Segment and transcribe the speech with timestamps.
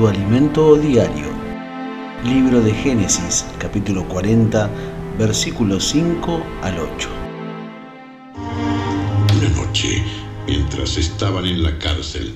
[0.00, 1.26] tu alimento diario.
[2.24, 4.70] Libro de Génesis, capítulo 40,
[5.18, 7.08] versículos 5 al 8.
[9.36, 10.02] Una noche,
[10.46, 12.32] mientras estaban en la cárcel,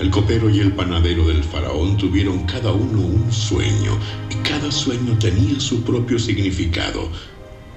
[0.00, 3.96] el copero y el panadero del faraón tuvieron cada uno un sueño,
[4.28, 7.08] y cada sueño tenía su propio significado.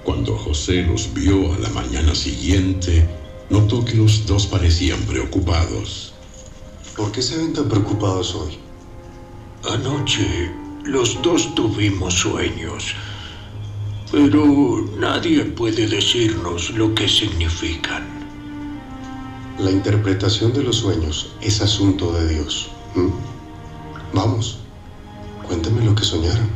[0.04, 3.07] Cuando José los vio a la mañana siguiente,
[3.50, 6.13] notó que los dos parecían preocupados.
[6.97, 8.66] ¿Por qué se ven tan preocupados hoy?
[9.71, 10.51] Anoche
[10.83, 12.93] los dos tuvimos sueños,
[14.11, 18.04] pero nadie puede decirnos lo que significan.
[19.57, 22.69] La interpretación de los sueños es asunto de Dios.
[22.93, 23.10] ¿Mm?
[24.14, 24.60] Vamos,
[25.47, 26.47] cuéntame lo que soñaron.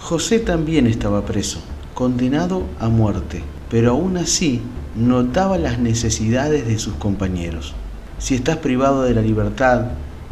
[0.00, 1.58] José también estaba preso,
[1.92, 4.62] condenado a muerte, pero aún así
[4.94, 7.74] notaba las necesidades de sus compañeros.
[8.18, 9.88] Si estás privado de la libertad,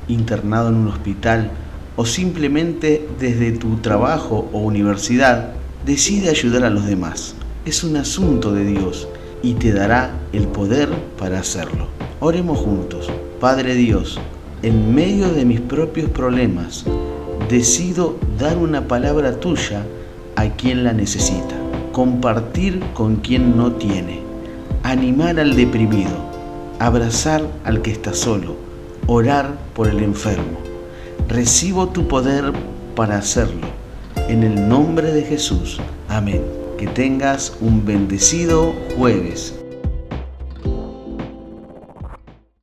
[0.08, 1.50] internado en un hospital
[1.96, 5.52] o simplemente desde tu trabajo o universidad,
[5.86, 7.34] decide ayudar a los demás.
[7.64, 9.08] Es un asunto de Dios
[9.42, 10.88] y te dará el poder
[11.18, 11.88] para hacerlo.
[12.20, 13.10] Oremos juntos.
[13.40, 14.18] Padre Dios,
[14.62, 16.84] en medio de mis propios problemas,
[17.48, 19.84] decido dar una palabra tuya
[20.36, 21.54] a quien la necesita,
[21.92, 24.20] compartir con quien no tiene,
[24.82, 26.12] animar al deprimido,
[26.78, 28.56] abrazar al que está solo,
[29.06, 30.58] orar por el enfermo.
[31.28, 32.52] Recibo tu poder
[32.94, 33.66] para hacerlo.
[34.28, 35.80] En el nombre de Jesús.
[36.08, 36.42] Amén.
[36.78, 39.63] Que tengas un bendecido jueves.